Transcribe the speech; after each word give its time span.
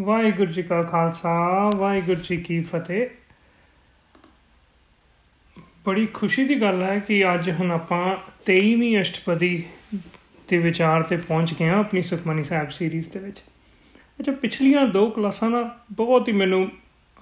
ਵਾਹਿਗੁਰੂ 0.00 0.52
ਜੀ 0.52 0.62
ਕਾ 0.62 0.82
ਖਾਲਸਾ, 0.82 1.70
ਵਾਹਿਗੁਰੂ 1.76 2.20
ਜੀ 2.20 2.36
ਕੀ 2.36 2.60
ਫਤਿਹ। 2.60 3.06
ਬੜੀ 5.86 6.06
ਖੁਸ਼ੀ 6.06 6.44
ਦੀ 6.44 6.60
ਗੱਲ 6.60 6.82
ਹੈ 6.82 6.98
ਕਿ 6.98 7.34
ਅੱਜ 7.34 7.50
ਹੁਣ 7.50 7.70
ਆਪਾਂ 7.70 8.16
23ਵੀਂ 8.46 9.00
ਅਸ਼ਟਪਦੀ 9.00 9.64
ਦੇ 10.48 10.58
ਵਿਚਾਰ 10.58 11.02
ਤੇ 11.02 11.16
ਪਹੁੰਚ 11.16 11.54
ਗਏ 11.54 11.68
ਹਾਂ 11.68 11.78
ਆਪਣੀ 11.78 12.02
ਸੁਖਮਨੀ 12.02 12.44
ਸਾਹਿਬ 12.44 12.70
ਸੀਰੀਜ਼ 12.70 13.08
ਦੇ 13.08 13.18
ਵਿੱਚ। 13.18 13.42
ਅੱਛਾ, 14.20 14.32
ਪਿਛਲੀਆਂ 14.32 14.86
ਦੋ 14.86 15.10
ਕਲਾਸਾਂ 15.10 15.50
ਦਾ 15.50 15.78
ਬਹੁਤ 15.92 16.28
ਹੀ 16.28 16.32
ਮੈਨੂੰ 16.32 16.70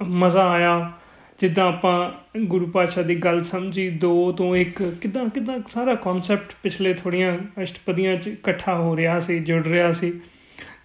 ਮਜ਼ਾ 0.02 0.48
ਆਇਆ। 0.50 0.92
ਜਿੱਦਾਂ 1.40 1.68
ਆਪਾਂ 1.68 2.10
ਗੁਰੂ 2.40 2.66
ਪਾਤਸ਼ਾਹ 2.66 3.04
ਦੀ 3.04 3.16
ਗੱਲ 3.16 3.44
ਸਮਝੀ, 3.44 3.90
ਦੋ 3.90 4.32
ਤੋਂ 4.32 4.56
ਇੱਕ, 4.56 4.82
ਕਿਦਾਂ 4.82 5.28
ਕਿਦਾਂ 5.28 5.58
ਸਾਰਾ 5.68 5.94
ਕਨਸੈਪਟ 5.94 6.52
ਪਿਛਲੇ 6.62 6.94
ਥੋੜੀਆਂ 6.94 7.38
ਅਸ਼ਟਪਦੀਆਂ 7.62 8.16
'ਚ 8.16 8.26
ਇਕੱਠਾ 8.26 8.74
ਹੋ 8.74 8.96
ਰਿਹਾ 8.96 9.20
ਸੀ, 9.20 9.38
ਜੁੜ 9.38 9.66
ਰਿਹਾ 9.66 9.92
ਸੀ। 9.92 10.20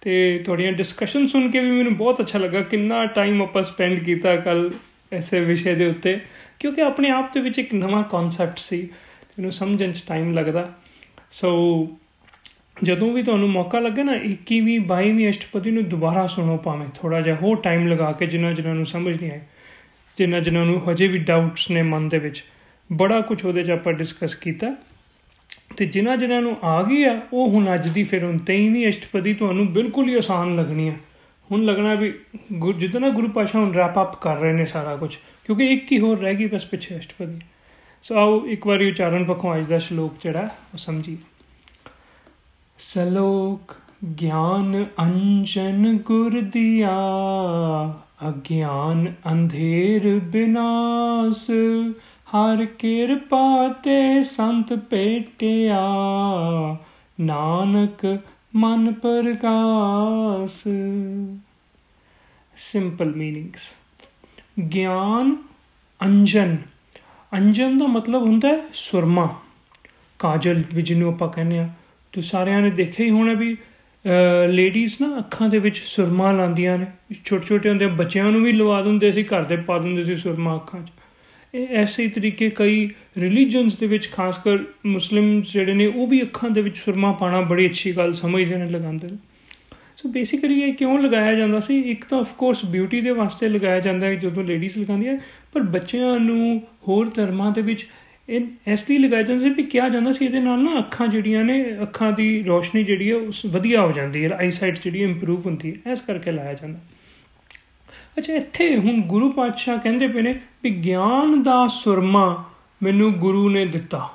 ਤੇ 0.06 0.16
ਤੁਹਾਡੀਆਂ 0.38 0.72
ਡਿਸਕਸ਼ਨ 0.72 1.26
ਸੁਣ 1.26 1.50
ਕੇ 1.50 1.60
ਵੀ 1.60 1.70
ਮੈਨੂੰ 1.70 1.94
ਬਹੁਤ 1.96 2.20
ਅੱਛਾ 2.20 2.38
ਲੱਗਾ 2.38 2.60
ਕਿੰਨਾ 2.62 3.04
ਟਾਈਮ 3.14 3.42
ਆਪਾਂ 3.42 3.62
ਸਪੈਂਡ 3.62 3.98
ਕੀਤਾ 3.98 4.34
ਕੱਲ 4.36 4.70
ਐਸੇ 5.12 5.40
ਵਿਸ਼ੇ 5.40 5.74
ਦੇ 5.74 5.86
ਉੱਤੇ, 5.86 6.18
ਕਿਉਂਕਿ 6.60 6.82
ਆਪਣੇ 6.82 7.10
ਆਪ 7.10 7.32
ਦੇ 7.34 7.40
ਵਿੱਚ 7.40 7.58
ਇੱਕ 7.58 7.74
ਨਵਾਂ 7.74 8.02
ਕਨਸੈਪਟ 8.02 8.58
ਸੀ 8.58 8.78
ਇਹਨੂੰ 8.78 9.52
ਸਮਝਣ 9.52 9.92
'ਚ 9.92 10.02
ਟਾਈਮ 10.08 10.32
ਲੱਗਦਾ। 10.34 10.68
ਸੋ 11.30 11.50
ਜਦੋਂ 12.82 13.12
ਵੀ 13.12 13.22
ਤੁਹਾਨੂੰ 13.22 13.50
ਮੌਕਾ 13.50 13.78
ਲੱਗੇ 13.80 14.02
ਨਾ 14.02 14.14
21ਵੀਂ 14.24 14.78
22ਵੀਂ 14.86 15.28
ਅਸ਼ਟਪਦੀ 15.30 15.70
ਨੂੰ 15.70 15.84
ਦੁਬਾਰਾ 15.88 16.26
ਸੁਣੋ 16.26 16.56
ਭਾਵੇਂ 16.56 16.86
ਥੋੜਾ 16.94 17.20
ਜਿਹਾ 17.20 17.36
ਹੋਰ 17.36 17.60
ਟਾਈਮ 17.62 17.86
ਲਗਾ 17.88 18.12
ਕੇ 18.12 18.26
ਜਿਨ੍ਹਾਂ 18.26 18.52
ਜਿਨ੍ਹਾਂ 18.52 18.74
ਨੂੰ 18.74 18.86
ਸਮਝ 18.86 19.16
ਨਹੀਂ 19.16 19.30
ਆਏ 19.30 19.40
ਜਿਨ੍ਹਾਂ 20.18 20.40
ਜਿਨ੍ਹਾਂ 20.40 20.64
ਨੂੰ 20.66 20.80
ਹਜੇ 20.90 21.06
ਵੀ 21.08 21.18
ਡਾਊਟਸ 21.18 21.70
ਨੇ 21.70 21.82
ਮਨ 21.82 22.08
ਦੇ 22.08 22.18
ਵਿੱਚ, 22.18 22.44
ਬੜਾ 22.90 23.20
ਕੁਝ 23.20 23.44
ਉਹਦੇ 23.44 23.62
'ਚ 23.62 23.70
ਆਪਾਂ 23.70 23.92
ਡਿਸਕਸ 23.92 24.34
ਕੀਤਾ। 24.34 24.74
ਤੇ 25.76 25.86
ਜਿਨ੍ਹਾਂ 25.86 26.16
ਜਿਨ੍ਹਾਂ 26.16 26.40
ਨੂੰ 26.42 26.56
ਆ 26.64 26.82
ਗਈ 26.82 27.02
ਆ, 27.04 27.20
ਉਹ 27.32 27.50
ਹੁਣ 27.50 27.74
ਅੱਜ 27.74 27.88
ਦੀ 27.88 28.02
ਫਿਰ 28.02 28.24
ਹੁਣ 28.24 28.38
23ਵੀਂ 28.46 28.88
ਅਸ਼ਟਪਦੀ 28.88 29.34
ਤੁਹਾਨੂੰ 29.34 29.66
ਬਿਲਕੁਲ 29.72 30.08
ਹੀ 30.08 30.14
ਆਸਾਨ 30.14 30.56
ਲੱਗਣੀ 30.56 30.88
ਆ 30.88 30.92
ਹੁਣ 31.50 31.64
ਲੱਗਣਾ 31.64 31.94
ਵੀ 31.94 32.12
ਜਿੱਦਾਂ 32.78 33.10
ਗੁਰੂ 33.10 33.28
ਪਾਸ਼ਾ 33.28 33.58
ਹੁਣ 33.58 33.72
ਰੈਪ 33.74 33.98
ਅਪ 34.02 34.14
ਕਰ 34.20 34.36
ਰਹੇ 34.36 34.52
ਨੇ 34.52 34.64
ਸਾਰਾ 34.66 34.96
ਕੁਝ 34.96 35.14
ਕਿਉਂਕਿ 35.44 35.66
ਇੱਕ 35.66 35.92
ਹੀ 35.92 35.98
ਹੋਰ 36.00 36.18
ਰਹਿ 36.18 36.34
ਗਈ 36.34 36.46
ਬਸ 36.46 36.64
ਪਿੱਛੇ 36.64 36.96
ਅਸ਼ਟਪਦੀ। 36.98 37.38
ਸੋ 38.04 38.14
ਆਓ 38.14 38.44
ਇੱਕ 38.46 38.66
ਵਾਰੀ 38.66 38.90
ਉਚਾਰਨ 38.90 39.24
ਪੱਖੋਂ 39.24 39.56
ਅੱਜ 39.56 39.64
ਦਾ 39.64 39.78
ਸ਼ਲੋਕ 39.78 40.14
ਜਿਹੜਾ, 40.22 40.42
ਉਹ 40.42 40.78
ਸਮਝੀ 40.78 41.16
ਸਲੋਕ, 42.78 43.74
ਗਿਆਨ 44.22 44.84
ਅੰਜਨ 45.00 45.96
ਗੁਰ 46.04 46.40
ਦਿਆ, 46.42 46.96
ਅਗਿਆਨ 48.28 49.12
ਅੰਧੇਰ 49.32 50.18
ਬਿਨਾਸ਼ 50.24 51.50
ਹਰ 52.28 52.64
ਕਿਰਪਾ 52.78 53.68
ਤੇ 53.82 54.22
ਸੰਤ 54.22 54.72
ਭੇਟਿਆ, 54.90 55.80
ਨਾਨਕ 57.20 58.04
ਮਨ 58.56 58.92
ਪ੍ਰਗਾਸ। 58.92 60.62
ਸਿੰਪਲ 62.56 63.12
ਮੀਨਿੰਗਸ 63.16 63.74
ਗਿਆਨ, 64.74 65.36
ਅੰਜਨ। 66.00 66.56
ਅੰਜਨ 67.32 67.78
ਦਾ 67.78 67.86
ਮਤਲਬ 67.86 68.22
ਹੁੰਦਾ 68.22 68.48
ਹੈ 68.48 68.58
ਸੁਰਮਾ। 68.74 69.28
ਕਾਜਲ, 70.20 70.62
ਵੀ 70.74 70.82
ਜਿਹਨੂੰ 70.82 71.08
ਆਪਾਂ 71.08 71.28
ਕਹਿੰਦੇ 71.28 71.58
ਆ 71.58 71.68
ਤੁਸੀਂ 72.12 72.28
ਸਾਰਿਆਂ 72.30 72.60
ਨੇ 72.60 72.70
ਦੇਖਿਆ 72.72 73.06
ਹੀ 73.06 73.10
ਹੋਣਾ 73.10 73.32
ਵੀ 73.34 73.56
ਲੇਡੀਜ਼ 74.48 74.96
ਨਾ 75.00 75.16
ਅੱਖਾਂ 75.18 75.48
ਦੇ 75.48 75.58
ਵਿੱਚ 75.58 75.78
ਸੁਰਮਾ 75.78 76.32
ਲਾਉਂਦੀਆਂ 76.32 76.78
ਨੇ। 76.78 76.86
ਛੋਟੇ 77.24 77.46
ਛੋਟੇ 77.46 77.68
ਹੁੰਦੇ 77.68 77.86
ਬੱਚਿਆਂ 77.86 78.30
ਨੂੰ 78.32 78.42
ਵੀ 78.42 78.52
ਲਵਾ 78.52 78.82
ਦਿੰਦੇ 78.82 79.12
ਸੀ, 79.12 79.22
ਘਰ 79.24 79.44
ਦੇ 79.44 79.56
ਪਾ 79.56 79.78
ਦਿੰਦੇ 79.78 80.04
ਸੀ 80.04 80.16
ਸੁਰਮਾ 80.16 80.54
ਅੱਖਾਂ 80.56 80.80
'ਚ। 80.82 80.90
ਇਹ 81.54 81.66
ਐਸੇ 81.68 82.08
ਤਰੀਕੇ 82.08 82.50
ਕਈ 82.50 82.88
ਰਿਲੀਜੀਅਨਸ 83.18 83.76
ਦੇ 83.76 83.86
ਵਿੱਚ, 83.86 84.08
ਖਾਸ 84.12 84.38
ਕਰ 84.38 84.58
ਮੁਸਲਿਮਸ 84.86 85.52
ਜਿਹੜੇ 85.52 85.74
ਨੇ, 85.74 85.86
ਉਹ 85.86 86.06
ਵੀ 86.06 86.22
ਅੱਖਾਂ 86.22 86.50
ਦੇ 86.50 86.60
ਵਿੱਚ 86.60 86.76
ਸੁਰਮਾ 86.76 87.12
ਪਾਣਾ 87.12 87.40
ਬੜੀ 87.40 87.66
ਅੱਛੀ 87.66 87.92
ਗੱਲ 87.92 88.14
ਸਮਝਦੇ 88.14 88.56
ਨੇ, 88.56 88.68
ਲਗਾਉਂਦੇ 88.70 89.08
ਨੇ। 89.08 89.16
ਸੋ 89.96 90.08
ਬੇਸਿਕਲੀ 90.08 90.60
ਇਹ 90.60 90.74
ਕਿਉਂ 90.74 90.98
ਲਗਾਇਆ 90.98 91.34
ਜਾਂਦਾ 91.34 91.60
ਸੀ? 91.60 91.80
ਇੱਕ 91.80 92.04
ਤਾਂ 92.04 92.18
ਆਫ 92.18 92.32
ਕੋਰਸ 92.32 92.64
ਬਿਊਟੀ 92.64 93.00
ਦੇ 93.00 93.10
ਵਾਸਤੇ 93.10 93.48
ਲਗਾਇਆ 93.48 93.80
ਜਾਂਦਾ 93.80 94.06
ਹੈ, 94.06 94.14
ਜਦੋਂ 94.14 94.44
ਲੇਡੀਜ਼ 94.44 94.78
ਲਗਾਉਂਦੀਆਂ 94.78 95.18
ਪਰ 95.52 95.60
ਬੱਚਿਆਂ 95.60 96.18
ਨੂੰ 96.20 96.62
ਹੋਰ 96.88 97.10
ਧਰਮਾਂ 97.14 97.52
ਦੇ 97.52 97.62
ਵਿੱਚ 97.62 97.86
ਇਹ, 98.28 98.40
ਇਸ 98.72 98.90
ਲਈ 98.90 98.98
ਲਗਾਇਆ 98.98 99.22
ਜਾਂਦਾ 99.22 99.44
ਸੀ 99.44 99.50
ਵੀ 99.50 99.62
ਕਿਹਾ 99.62 99.88
ਜਾਂਦਾ 99.88 100.12
ਸੀ 100.12 100.24
ਇਹਦੇ 100.24 100.40
ਨਾਲ 100.40 100.58
ਨਾ 100.58 100.78
ਅੱਖਾਂ 100.78 101.06
ਜਿਹੜੀਆਂ 101.08 101.44
ਨੇ, 101.44 101.82
ਅੱਖਾਂ 101.82 102.12
ਦੀ 102.12 102.42
ਰੋਸ਼ਨੀ 102.42 102.82
ਜਿਹੜੀ 102.84 103.10
ਹੈ, 103.10 103.16
ਉਸ 103.16 103.44
ਵਧੀਆ 103.46 103.80
ਹੋ 103.80 103.92
ਜਾਂਦੀ 103.92 104.24
ਹੈ 104.24 104.30
ਆਈ 104.30 104.50
ਸਾਈਟ 104.50 104.82
ਜਿਹੜੀ 104.84 105.02
ਇੰਪਰੂਵ 105.02 105.46
ਹੁੰਦੀ 105.46 105.70
ਹੈ, 105.70 105.92
ਇਸ 105.92 106.00
ਕਰਕੇ 106.00 106.32
ਲਾਇਆ 106.32 106.54
ਜਾਂਦਾ। 106.54 106.78
ਅੱਛਾ, 108.18 108.32
ਇੱਥੇ 108.32 108.76
ਹੁਣ 108.76 109.00
ਗੁਰੂ 109.00 109.32
ਪਾਤਸ਼ਾਹ 109.32 109.78
ਕਹਿੰਦੇ 109.78 110.08
ਪਏ 110.08 110.22
ਨੇ 110.22 110.40
ਵੀ 110.62 110.70
ਗਿਆਨ 110.70 111.42
ਦਾ 111.42 111.66
ਸੁਰਮਾ 111.66 112.44
ਮੈਨੂੰ 112.82 113.12
ਗੁਰੂ 113.12 113.48
ਨੇ 113.48 113.66
ਦਿੱਤਾ। 113.66 114.10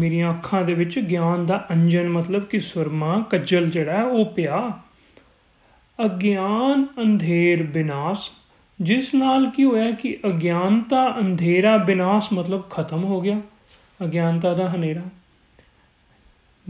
ਮੇਰੀਆਂ 0.00 0.30
ਅੱਖਾਂ 0.30 0.62
ਦੇ 0.62 0.74
ਵਿੱਚ 0.74 0.98
ਗਿਆਨ 0.98 1.46
ਦਾ 1.46 1.66
ਅੰਜਨ 1.70 2.08
ਮਤਲਬ 2.08 2.44
ਕਿ 2.44 2.60
ਸੁਰਮਾ, 2.60 3.24
ਕੱਜਲ 3.30 3.70
ਜਿਹੜਾ 3.70 4.02
ਉਹ 4.02 4.24
ਪਿਆ। 4.24 4.80
ਅਗਿਆਨ 6.04 6.86
ਅੰਧੇਰ 7.02 7.62
ਬਿਨਾਸ਼, 7.62 8.30
ਜਿਸ 8.80 9.14
ਨਾਲ 9.14 9.50
ਕੀ 9.50 9.64
ਹੋਇਆ 9.64 9.90
ਕਿ 9.90 10.18
ਅਗਿਆਨਤਾ 10.26 11.18
ਅੰਧੇਰਾ 11.18 11.76
ਬਿਨਾਸ਼ 11.76 12.32
ਮਤਲਬ 12.32 12.70
ਖਤਮ 12.70 13.04
ਹੋ 13.04 13.20
ਗਿਆ। 13.20 13.40
ਅਗਿਆਨਤਾ 14.04 14.54
ਦਾ 14.54 14.70
ਹਨੇਰਾ। 14.70 15.02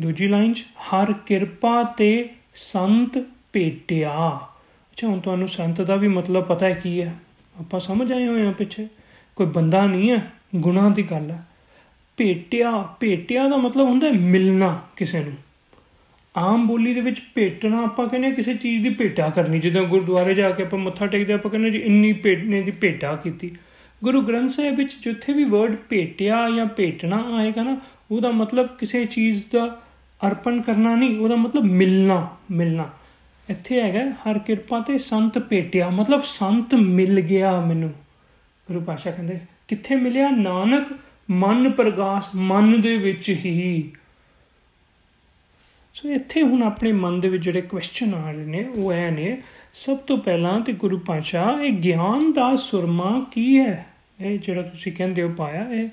ਦੂਜੀ 0.01 0.29
ਲਾਈਨ 0.29 0.53
'ਚ, 0.53 0.65
ਹਰ 0.81 1.13
ਕਿਰਪਾ 1.13 1.83
ਤੇ 1.83 2.29
ਸੰਤ 2.55 3.25
ਭੇਟਿਆ। 3.53 4.41
ਅੱਛਾ, 4.93 5.07
ਹੁਣ 5.07 5.21
ਤੁਹਾਨੂੰ 5.21 5.49
ਸੰਤ 5.49 5.81
ਦਾ 5.81 5.97
ਵੀ 5.97 6.09
ਮਤਲਬ 6.09 6.45
ਪਤਾ 6.45 6.67
ਹੈ 6.67 6.73
ਕੀ 6.73 7.03
ਹੈ? 7.03 7.15
ਆਪਾਂ 7.61 7.81
ਸਮਝ 7.81 8.13
ਆਏ 8.13 8.27
ਹੋਏ 8.27 8.47
ਆ 8.47 8.51
ਪਿੱਛੇ। 8.51 8.89
ਕੋਈ 9.37 9.47
ਬੰਦਾ 9.47 9.87
ਨਹੀਂ 9.87 10.11
ਹੈ, 10.11 10.33
ਗੁਨਾਹ 10.57 10.91
ਦੀ 10.91 11.03
ਗੱਲ 11.03 11.31
ਹੈ। 11.31 11.43
ਭੇਟਿਆ 12.17 12.89
ਭੇਟਿਆ 13.01 13.49
ਦਾ 13.49 13.57
ਮਤਲਬ 13.57 13.89
ਹੁੰਦਾ 13.89 14.11
ਮਿਲਣਾ 14.11 14.81
ਕਿਸੇ 14.97 15.21
ਨੂੰ। 15.21 15.33
ਆਮ 16.37 16.67
ਬੋਲੀ 16.67 16.95
ਦੇ 16.95 17.01
ਵਿੱਚ 17.01 17.23
ਭੇਟਣਾ 17.35 17.83
ਆਪਾਂ 17.83 18.09
ਕਹਿੰਦੇ 18.09 18.31
ਕਿਸੇ 18.31 18.55
ਚੀਜ਼ 18.55 18.83
ਦੀ 18.83 18.89
ਭੇਟਾ 18.89 19.31
ਕਰਨੀ। 19.31 19.59
ਜਦੋਂ 19.59 19.87
ਗੁਰਦੁਆਰੇ 19.87 20.35
ਜਾ 20.35 20.51
ਕੇ 20.51 20.63
ਆਪਾਂ 20.63 20.79
ਮੱਥਾ 20.79 21.07
ਟੇਕਦੇ 21.07 21.33
ਆਪਾਂ 21.33 21.51
ਕਹਿੰਦੇ 21.51 21.71
ਜੀ 21.71 21.79
ਇੰਨੀ 21.79 22.13
ਭੇਟਨੇ 22.13 22.63
ਦੀ 22.63 22.71
ਭੇਟਾ 22.71 23.17
ਕੀਤੀ। 23.17 23.57
ਗੁਰੂ 24.05 24.23
ਗ੍ਰੰਥ 24.23 24.51
ਸਾਹਿਬ 24.51 24.77
ਵਿੱਚ 24.77 24.99
ਜਿੱਥੇ 25.05 25.33
ਵੀ 25.33 25.45
ਵਰਡ 25.45 25.77
ਭੇਟਿਆ 25.89 26.51
ਜਾਂ 26.57 26.67
ਭੇਟਣਾ 26.67 27.37
ਆਏਗਾ 27.37 27.63
ਨਾ, 27.63 27.81
ਉਹਦਾ 28.11 28.31
ਮਤਲਬ 28.31 28.67
ਕਿਸੇ 28.67 29.05
ਚੀਜ਼ 29.05 29.43
ਦਾ 29.53 29.81
ਅਰਪਣ 30.27 30.61
ਕਰਨਾ 30.61 30.95
ਨਹੀਂ, 30.95 31.19
ਉਹਦਾ 31.19 31.37
ਮਤਲਬ 31.37 31.65
ਮਿਲਣਾ 31.65 32.37
ਮਿਲਣਾ। 32.51 32.91
ਇੱਥੇ 33.51 33.81
ਹੈਗਾ 33.81 34.11
ਹਰ 34.11 34.39
ਕਿਰਪਾ 34.39 34.81
ਤੇ 34.81 34.99
ਸੰਤ 34.99 35.39
ਭੇਟਿਆ 35.39 35.91
ਮਤਲਬ 35.91 36.23
ਸੰਤ 36.23 36.75
ਮਿਲ 36.75 37.21
ਗਿਆ 37.21 37.61
ਮੈਨੂੰ। 37.61 37.91
ਗੁਰੂ 38.69 38.81
ਪਾਸ਼ਾ 38.81 39.11
ਕਹਿੰਦੇ, 39.11 39.41
ਕਿੱਥੇ 39.69 39.97
ਮਿਲਿਆ? 39.97 40.31
ਨਾਨਕ, 40.31 40.87
ਮਨ 41.31 41.71
ਪ੍ਰਗਾਸ, 41.71 42.25
ਮਨ 42.37 42.81
ਦੇ 42.81 42.97
ਵਿੱਚ 42.97 43.31
ਹੀ। 43.31 43.93
ਸੋ 45.95 46.09
ਇੱਥੇ 46.09 46.43
ਹੁਣ 46.43 46.63
ਆਪਣੇ 46.63 46.93
ਮਨ 46.93 47.21
ਦੇ 47.21 47.29
ਵਿੱਚ 47.29 47.45
ਜਿਹੜੇ 47.45 47.61
ਕੁਐਸਚਨ 47.61 48.15
ਆ 48.15 48.31
ਰਹੇ 48.31 48.45
ਨੇ, 48.45 48.65
ਉਹ 48.65 48.93
ਐ 48.93 49.11
ਨੇ, 49.11 49.43
ਸਭ 49.75 49.97
ਤੋਂ 49.97 50.19
ਪਹਿਲਾਂ 50.19 50.61
ਤੇ 50.61 50.73
ਗੁਰੂ 50.73 50.99
ਪਾਸ਼ਾ 50.99 51.59
ਇਹ 51.63 51.73
ਗਿਆਨ 51.73 52.33
ਦਾ 52.33 52.57
ਸੁਰਮਾ 52.57 53.27
ਕੀ 53.33 53.59
ਹੈ? 53.59 53.87
ਇਹ 54.21 54.39
ਜਿਹੜਾ 54.39 54.63
ਤੁਸੀਂ 54.63 54.93
ਕਹਿੰਦੇ 54.93 55.23
ਹੋ 55.23 55.29
ਪਾਇਆ, 55.29 55.69
ਇਹ 55.71 55.89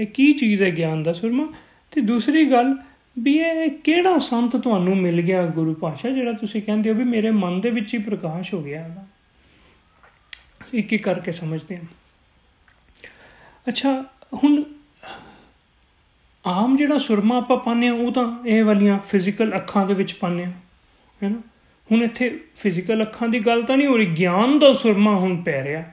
ਇਹ 0.00 0.06
ਕੀ 0.06 0.32
ਚੀਜ਼ 0.32 0.62
ਹੈ 0.62 0.76
ਗਿਆਨ 0.76 1.02
ਦਾ 1.02 1.12
ਸੁਰਮਾ? 1.12 1.52
ਤੇ 1.90 2.00
ਦੂਸਰੀ 2.00 2.50
ਗੱਲ 2.50 2.76
ਵੀ 3.16 3.36
ਇਹ 3.38 3.70
ਕਿਹੜਾ 3.70 4.18
ਸੰਤ 4.18 4.56
ਤੁਹਾਨੂੰ 4.56 4.96
ਮਿਲ 4.96 5.20
ਗਿਆ 5.20 5.46
ਗੁਰੂ 5.46 5.74
ਪਾਸ਼ਾ 5.74 6.10
ਜਿਹੜਾ 6.10 6.32
ਤੁਸੀਂ 6.32 6.62
ਕਹਿੰਦੇ 6.62 6.90
ਹੋ 6.90 6.94
ਵੀ 6.94 7.04
ਮੇਰੇ 7.04 7.30
ਮਨ 7.30 7.60
ਦੇ 7.60 7.70
ਵਿੱਚ 7.70 7.94
ਹੀ 7.94 7.98
ਪ੍ਰਕਾਸ਼ 7.98 8.54
ਹੋ 8.54 8.62
ਗਿਆ 8.62 9.06
ਇੱਕ 10.74 10.92
ਇੱਕ 10.92 11.02
ਕਰਕੇ 11.04 11.32
ਸਮਝਦੇ 11.32 11.76
ਹਾਂ। 11.76 11.84
ਅੱਛਾ, 13.68 14.04
ਹੁਣ 14.34 14.62
ਆਮ 16.46 16.76
ਜਿਹੜਾ 16.76 16.98
ਸੁਰਮਾ 16.98 17.36
ਆਪਾਂ 17.36 17.56
ਪਾਉਂਦੇ 17.56 17.88
ਆ 17.88 17.92
ਉਹ 17.92 18.12
ਤਾਂ 18.12 18.46
ਇਹ 18.46 18.64
ਵਾਲੀਆਂ 18.64 18.98
ਫਿਜ਼ੀਕਲ 18.98 19.56
ਅੱਖਾਂ 19.56 19.86
ਦੇ 19.86 19.94
ਵਿੱਚ 19.94 20.12
ਪਾਉਂਦੇ 20.12 20.44
ਆ 20.44 20.50
ਹੈਨਾ 21.22 21.38
ਹੁਣ 21.90 22.02
ਇੱਥੇ 22.02 22.40
ਫਿਜ਼ੀਕਲ 22.56 23.02
ਅੱਖਾਂ 23.02 23.28
ਦੀ 23.28 23.40
ਗੱਲ 23.40 23.62
ਤਾਂ 23.62 23.76
ਨਹੀਂ 23.76 23.86
ਹੋ 23.86 23.96
ਰਹੀ, 23.96 24.06
ਗਿਆਨ 24.06 24.58
ਦਾ 24.58 24.72
ਸੁਰਮਾ 24.72 25.14
ਹੁਣ 25.16 25.42
ਪੈ 25.42 25.64
ਰਿਹਾ। 25.64 25.84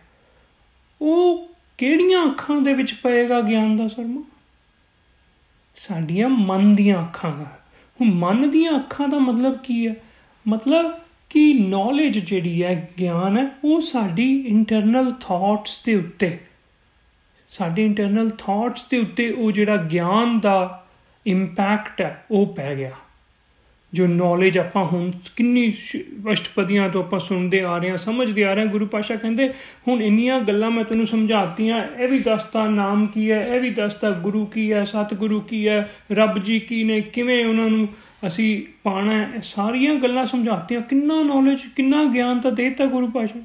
ਉਹ 1.01 1.49
ਕਿਹੜੀਆਂ 1.77 2.25
ਅੱਖਾਂ 2.25 2.61
ਦੇ 2.61 2.73
ਵਿੱਚ 2.73 2.93
ਪਏਗਾ 2.93 3.41
ਗਿਆਨ 3.41 3.75
ਦਾ 3.75 3.87
ਸੁਰਮਾ? 3.87 4.21
ਸਾਡੀਆਂ 5.75 6.29
ਮਨ 6.29 6.75
ਦੀਆਂ 6.75 7.01
ਅੱਖਾਂ 7.01 7.31
ਦਾ 7.31 7.45
ਹੁਣ 8.01 8.13
ਮਨ 8.13 8.49
ਦੀਆਂ 8.49 8.79
ਅੱਖਾਂ 8.79 9.07
ਦਾ 9.07 9.19
ਮਤਲਬ 9.19 9.57
ਕੀ 9.57 9.87
ਹੈ? 9.87 9.95
ਮਤਲਬ 10.47 10.99
ਕਿ 11.29 11.53
ਨੌਲੇਜ 11.53 12.19
ਜਿਹੜੀ 12.19 12.63
ਹੈ, 12.63 12.89
ਗਿਆਨ 12.99 13.37
ਹੈ, 13.37 13.47
ਉਹ 13.63 13.81
ਸਾਡੀ 13.81 14.45
ਇੰਟਰਨਲ 14.47 15.11
ਥਾਟਸ 15.11 15.83
ਦੇ 15.83 15.95
ਉੱਤੇ। 15.95 16.39
ਸਾਡੇ 17.49 17.85
ਇੰਟਰਨਲ 17.85 18.29
ਥਾਟਸ 18.29 18.85
ਦੇ 18.89 18.97
ਉੱਤੇ 18.97 19.31
ਉਹ 19.31 19.51
ਜਿਹੜਾ 19.51 19.75
ਗਿਆਨ 19.75 20.39
ਦਾ 20.39 20.87
ਇੰਪੈਕਟ 21.27 22.01
ਹੈ, 22.01 22.25
ਉਹ 22.31 22.53
ਪੈ 22.53 22.75
ਗਿਆ। 22.75 22.91
ਜੋ 23.93 24.07
ਨੌਲੇਜ 24.07 24.57
ਆਪਾਂ 24.57 24.85
ਹੁਣ 24.85 25.11
ਕਿੰਨੀ 25.35 25.73
ਅਸ਼ਟਪਦੀਆਂ 26.31 26.89
ਤੋਂ 26.89 27.03
ਆਪਾਂ 27.03 27.19
ਸੁਣਦੇ 27.19 27.61
ਆ 27.61 27.77
ਰਹੇ 27.77 27.89
ਹਾਂ, 27.89 27.97
ਸਮਝਦੇ 27.97 28.43
ਆ 28.43 28.53
ਰਹੇ 28.53 28.63
ਹਾਂ, 28.63 28.71
ਗੁਰੂ 28.71 28.85
ਪਾਸ਼ਾ 28.85 29.15
ਕਹਿੰਦੇ, 29.15 29.53
ਹੁਣ 29.87 30.01
ਇੰਨੀਆਂ 30.01 30.39
ਗੱਲਾਂ 30.39 30.71
ਮੈਂ 30.71 30.83
ਤੈਨੂੰ 30.83 31.07
ਸਮਝਾਤੀਆਂ, 31.07 31.87
ਇਹ 31.99 32.07
ਵੀ 32.07 32.19
ਦੱਸਤਾ 32.19 32.67
ਨਾਮ 32.67 33.07
ਕੀ 33.07 33.31
ਹੈ, 33.31 33.55
ਇਹ 33.55 33.61
ਵੀ 33.61 33.69
ਦੱਸਤਾ 33.69 34.11
ਗੁਰੂ 34.11 34.45
ਕੀ 34.45 34.73
ਹੈ, 34.73 34.83
ਸਤਿਗੁਰੂ 34.83 35.41
ਕੀ 35.41 35.67
ਹੈ, 35.67 35.89
ਰੱਬ 36.11 36.39
ਜੀ 36.39 36.59
ਕੀ 36.59 36.83
ਨੇ, 36.83 37.01
ਕਿਵੇਂ 37.01 37.45
ਉਹਨਾਂ 37.45 37.69
ਨੂੰ 37.69 37.87
ਅਸੀਂ 38.27 38.63
ਪਾਣਾ 38.83 39.27
ਸਾਰੀਆਂ 39.43 39.95
ਗੱਲਾਂ 39.95 40.25
ਸਮਝਾਤੀਆਂ, 40.25 40.81
ਕਿੰਨਾ 40.81 41.23
ਨੌਲੇਜ 41.23 41.59
ਕਿੰਨਾ 41.75 42.03
ਗਿਆਨ 42.03 42.39
ਤਾਂ 42.39 42.51
ਦੇਤਾ 42.51 42.85
ਗੁਰੂ 42.85 43.07
ਪਾਸ਼ਾ 43.07 43.39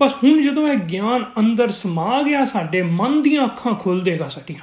ਬਸ 0.00 0.12
ਹੁਣ 0.24 0.42
ਜਦੋਂ 0.42 0.68
ਇਹ 0.68 0.78
ਗਿਆਨ 0.78 1.24
ਅੰਦਰ 1.38 1.68
ਸਮਾ 1.68 2.22
ਗਿਆ, 2.22 2.44
ਸਾਡੇ 2.44 2.82
ਮਨ 2.82 3.22
ਦੀਆਂ 3.22 3.44
ਅੱਖਾਂ 3.44 3.74
ਖੁੱਲ 3.74 4.00
ਦੇਗਾ 4.00 4.28
ਸਾਡੀਆਂ। 4.28 4.60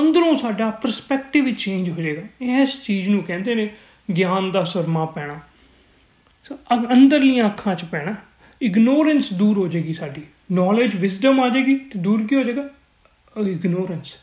ਅੰਦਰੋਂ 0.00 0.34
ਸਾਡਾ 0.34 0.70
ਪਰਸਪੈਕਟਿਵ 0.70 1.46
ਹੀ 1.46 1.52
ਚੇਂਜ 1.52 1.90
ਹੋ 1.90 2.02
ਜਾਏਗਾ 2.02 2.60
ਇਸ 2.62 2.82
ਚੀਜ਼ 2.82 3.08
ਨੂੰ 3.08 3.22
ਕਹਿੰਦੇ 3.22 3.54
ਨੇ 3.54 3.68
ਗਿਆਨ 4.16 4.50
ਦਾ 4.50 4.64
ਸਰਮਾ 4.64 5.04
ਪੈਣਾ। 5.06 5.38
ਸੋ 6.44 6.58
ਅੰਦਰਲੀਆਂ 6.92 7.46
ਅੱਖਾਂ 7.46 7.74
'ਚ 7.74 7.84
ਪੈਣਾ। 7.84 8.14
ਇਗਨੋਰੈਂਸ 8.62 9.32
ਦੂਰ 9.32 9.58
ਹੋ 9.58 9.68
ਜਾਏਗੀ 9.68 9.92
ਸਾਡੀ। 9.92 10.22
ਨੌਲੇਜ 10.52 10.96
ਵਿਜ਼ਡਮ 10.96 11.40
ਆ 11.40 11.48
ਜਾਏਗੀ 11.48 11.74
ਤੇ 11.74 11.98
ਦੂਰ 11.98 12.26
ਕੀ 12.26 12.36
ਹੋ 12.36 12.42
ਜਾਏਗਾ? 12.42 12.68
ਇਗਨੋਰੈਂਸ 13.48 14.14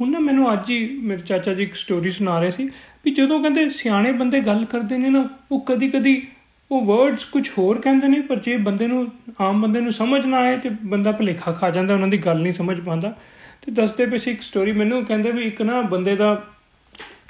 ਹੁਣ 0.00 0.10
ਨਾ 0.10 0.18
ਮੈਨੂੰ 0.18 0.52
ਅੱਜ 0.52 0.70
ਹੀ 0.70 0.98
ਮੇਰੇ 0.98 1.20
ਚਾਚਾ 1.20 1.54
ਜੀ 1.54 1.62
ਇੱਕ 1.62 1.74
ਸਟੋਰੀ 1.74 2.10
ਸੁਣਾ 2.10 2.40
ਰਹੇ 2.40 2.50
ਸੀ 2.50 2.64
ਵੀ 3.04 3.10
ਜਦੋਂ 3.10 3.40
ਕਹਿੰਦੇ 3.40 3.68
ਸਿਆਣੇ 3.70 4.12
ਬੰਦੇ 4.12 4.40
ਗੱਲ 4.40 4.64
ਕਰਦੇ 4.64 4.98
ਨੇ 4.98 5.10
ਨਾ, 5.10 5.28
ਉਹ 5.52 5.60
ਕਦੀ 5.60 5.88
ਕਦੀ 5.88 6.28
ਉਹ 6.70 6.84
ਵਰਡਸ 6.84 7.24
ਕੁਝ 7.24 7.50
ਹੋਰ 7.58 7.80
ਕਹਿੰਦੇ 7.80 8.08
ਨੇ, 8.08 8.20
ਪਰ 8.20 8.38
ਜੇ 8.38 8.56
ਬੰਦੇ 8.56 8.86
ਨੂੰ, 8.86 9.12
ਆਮ 9.40 9.60
ਬੰਦੇ 9.60 9.80
ਨੂੰ 9.80 9.92
ਸਮਝ 9.92 10.26
ਨਾ 10.26 10.36
ਆਏ 10.36 10.58
ਤੇ 10.58 10.68
ਬੰਦਾ 10.68 11.12
ਭਲੇਖਾ 11.12 11.52
ਖਾ 11.52 11.70
ਜਾਂਦਾ, 11.70 11.94
ਉਹਨਾਂ 11.94 12.08
ਦੀ 12.08 12.18
ਗੱਲ 12.18 12.40
ਨਹੀਂ 12.40 12.52
ਸਮਝ 12.52 12.80
ਪਾਉਂਦਾ। 12.80 13.16
ਤੇ 13.62 13.72
ਦੱਸਦੇ 13.72 14.06
ਪਏ 14.06 14.18
ਸੀ 14.18 14.30
ਇੱਕ 14.30 14.42
ਸਟੋਰੀ 14.42 14.72
ਮੈਨੂੰ 14.72 15.04
ਕਹਿੰਦੇ 15.04 15.32
ਵੀ 15.32 15.42
ਇੱਕ 15.42 15.62
ਨਾ 15.62 15.80
ਬੰਦੇ 15.82 16.16
ਦਾ 16.16 16.44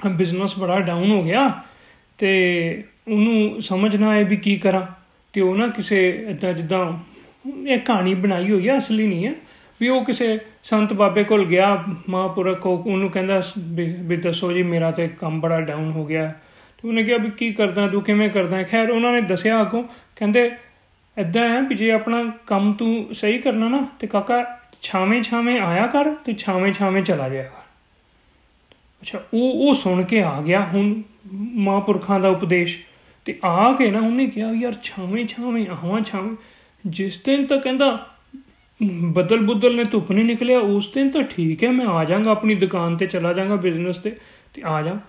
ਬਿਜ਼ਨਸ 0.09 0.59
ਬੜਾ 0.59 0.79
ਡਾਊਨ 0.79 1.11
ਹੋ 1.11 1.21
ਗਿਆ 1.21 1.51
ਤੇ 2.17 2.83
ਉਹਨੂੰ 3.07 3.61
ਸਮਝ 3.61 3.95
ਨਾ 3.95 4.09
ਆਏ 4.09 4.23
ਵੀ 4.23 4.35
ਕੀ 4.35 4.57
ਕਰਾਂ 4.57 4.85
ਤੇ 5.33 5.41
ਉਹ 5.41 5.55
ਨਾ 5.55 5.67
ਕਿਸੇ 5.67 6.25
ਇਦਾਂ 6.29 6.53
ਜਿੱਦਾਂ 6.53 6.93
ਇਹ 7.67 7.79
ਕਹਾਣੀ 7.79 8.13
ਬਣਾਈ 8.13 8.51
ਹੋਈ 8.51 8.69
ਹੈ 8.69 8.77
ਅਸਲੀ 8.77 9.07
ਨਹੀਂ 9.07 9.27
ਹੈ 9.27 9.33
ਵੀ 9.81 9.87
ਉਹ 9.87 10.05
ਕਿਸੇ 10.05 10.39
ਸੰਤ 10.63 10.93
ਬਾਬੇ 10.93 11.23
ਕੋਲ 11.23 11.45
ਗਿਆ, 11.45 11.83
ਮਹਾਪੁਰਖ 12.09 12.65
ਉਹਨੂੰ 12.65 13.09
ਕਹਿੰਦਾ, 13.09 13.41
ਵੀ 13.67 14.15
ਦੱਸੋ 14.15 14.51
ਜੀ 14.51 14.63
ਮੇਰਾ 14.63 14.91
ਤੇ 14.91 15.07
ਕੰਮ 15.07 15.41
ਬੜਾ 15.41 15.61
ਡਾਊਨ 15.61 15.91
ਹੋ 15.91 16.05
ਗਿਆ। 16.05 16.33
ਤੇ 16.77 16.87
ਉਹਨੇ 16.87 17.03
ਕਿਹਾ 17.03 17.17
ਵੀ 17.17 17.29
ਕੀ 17.29 17.53
ਕਰਦਾ, 17.53 17.87
ਤੂੰ 17.87 18.01
ਕਿਵੇਂ 18.01 18.29
ਕਰਦਾ? 18.29 18.63
ਖੈਰ 18.63 18.89
ਉਹਨਾਂ 18.89 19.13
ਨੇ 19.13 19.21
ਦੱਸਿਆ 19.21 19.61
ਅਗੋਂ, 19.61 19.83
ਕਹਿੰਦੇ 20.15 20.51
ਐਦਾਂ 21.17 21.49
ਹੈ 21.49 21.61
ਵੀ 21.61 21.75
ਜੇ 21.75 21.91
ਆਪਣਾ 21.91 22.23
ਕੰਮ 22.47 22.73
ਤੂੰ 22.73 23.07
ਸਹੀ 23.13 23.37
ਕਰਨਾ 23.37 23.69
ਨਾ, 23.69 23.87
ਤੇ 23.99 24.07
ਕਾਕਾ 24.07 24.59
ਛਾਵੇਂ 24.81 25.21
ਛਾਵੇਂ 25.23 25.59
ਆਇਆ 25.59 25.87
ਕਰ 25.87 26.13
ਤੇ 26.25 26.33
ਛਾਵੇਂ 26.33 26.73
ਛਾਵੇਂ 26.73 27.03
ਚਲਾ 27.03 27.29
ਜਾਇਆ 27.29 27.43
ਕਰ। 27.43 27.60
ਅੱਛਾ, 29.01 29.21
ਉਹ 29.33 29.67
ਉਹ 29.67 29.73
ਸੁਣ 29.73 30.03
ਕੇ 30.03 30.21
ਆ 30.23 30.41
ਗਿਆ 30.41 30.65
ਹੁਣ 30.65 31.01
ਮਹਾਪੁਰਖਾਂ 31.33 32.19
ਦਾ 32.19 32.29
ਉਪਦੇਸ਼ 32.29 32.77
ਤੇ 33.25 33.39
ਆ 33.43 33.71
ਕੇ 33.73 33.91
ਨਾ 33.91 33.99
ਉਹਨੇ 33.99 34.25
ਕਿਹਾ, 34.25 34.51
ਯਾਰ 34.51 34.73
ਛਾਵੇਂ 34.83 35.25
ਛਾਵੇਂ, 35.25 35.67
ਆਵਾਂ 35.67 36.01
ਛਾਵੇਂ। 36.01 36.35
ਜਿਸ 36.87 37.17
ਦਿਨ 37.17 37.45
ਤਾਂ 37.45 37.57
ਕਹਿੰਦਾ 37.57 38.07
ਬਦਲ 38.83 39.37
ਬੁੱਦਲ 39.37 39.75
ਨੇ 39.75 39.83
ਧੁੱਪ 39.83 40.11
ਨਹੀਂ 40.11 40.25
ਨਿਕਲਿਆ, 40.25 40.59
ਉਸ 40.59 40.87
ਦਿਨ 40.87 41.09
ਤਾਂ 41.09 41.23
ਠੀਕ 41.23 41.63
ਹੈ, 41.63 41.71
ਮੈਂ 41.71 41.85
ਆ 41.85 42.03
ਜਾਾਂਗਾ 42.03 42.31
ਆਪਣੀ 42.31 42.55
ਦੁਕਾਨ 42.55 42.97
ਤੇ, 42.97 43.05
ਚਲਾ 43.05 43.33
ਜਾਾਂਗਾ 43.33 43.55
ਬਿਜ਼ਨਸ 43.55 43.97
ਤੇ 43.97 44.15
ਤੇ 44.53 44.61
ਆ 44.65 44.81
ਜਾ। 44.81 44.99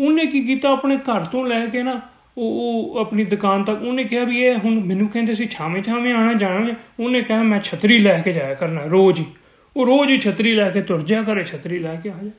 ਉਹਨੇ 0.00 0.26
ਕੀ 0.26 0.40
ਕੀਤਾ, 0.40 0.70
ਆਪਣੇ 0.72 0.96
ਘਰ 0.96 1.24
ਤੋਂ 1.24 1.46
ਲੈ 1.46 1.66
ਕੇ 1.66 1.82
ਨਾ 1.82 2.00
ਉਹ 2.38 2.44
ਉਹ 2.44 2.98
ਆਪਣੀ 2.98 3.24
ਦੁਕਾਨ 3.24 3.64
ਤੱਕ, 3.64 3.82
ਉਹਨੇ 3.82 4.04
ਕਿਹਾ 4.04 4.24
ਵੀ 4.24 4.38
ਇਹ 4.40 4.56
ਹੁਣ 4.56 4.80
ਮੈਨੂੰ 4.84 5.08
ਕਹਿੰਦੇ 5.08 5.34
ਸੀ, 5.34 5.46
ਛਾਵੇਂ 5.46 5.82
ਛਾਵੇਂ, 5.82 6.14
ਆਣਾ, 6.14 6.32
ਜਾਣਾ 6.32 6.74
ਉਹਨੇ 7.00 7.20
ਕਿਹਾ, 7.22 7.42
ਮੈਂ 7.42 7.60
ਛਤਰੀ 7.60 7.98
ਲੈ 7.98 8.20
ਕੇ 8.20 8.32
ਜਾਇਆ 8.32 8.54
ਕਰਨਾ, 8.54 8.84
ਰੋਜ਼ 8.84 9.20
ਹੀ। 9.20 9.26
ਉਹ 9.76 9.86
ਰੋਜ਼ 9.86 10.10
ਹੀ 10.10 10.16
ਛਤਰੀ 10.18 10.54
ਲੈ 10.54 10.70
ਕੇ 10.70 10.82
ਤੁਰ 10.82 11.02
ਜਾ 11.02 11.22
ਕਰੇ, 11.22 11.44
ਛਤਰੀ 11.44 11.78
ਲੈ 11.78 11.94
ਕੇ 11.94 12.10
ਆ 12.10 12.14
ਜਾ। 12.22 12.30